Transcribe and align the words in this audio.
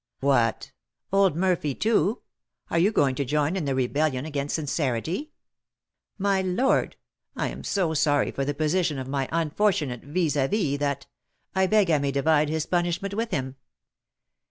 "What! 0.21 0.71
old 1.13 1.35
Murphy, 1.37 1.75
too? 1.75 2.23
Are 2.71 2.79
you 2.79 2.91
going 2.91 3.13
to 3.13 3.23
join 3.23 3.55
in 3.55 3.65
the 3.65 3.75
rebellion 3.75 4.25
against 4.25 4.55
sincerity?" 4.55 5.31
"My 6.17 6.41
lord, 6.41 6.95
I 7.35 7.49
am 7.49 7.63
so 7.63 7.93
sorry 7.93 8.31
for 8.31 8.43
the 8.43 8.55
position 8.55 8.97
of 8.97 9.07
my 9.07 9.29
unfortunate 9.31 10.01
vis 10.01 10.35
à 10.35 10.49
vis, 10.49 10.79
that 10.79 11.05
I 11.53 11.67
beg 11.67 11.91
I 11.91 11.99
may 11.99 12.09
divide 12.09 12.49
his 12.49 12.65
punishment 12.65 13.13
with 13.13 13.29
him." 13.29 13.57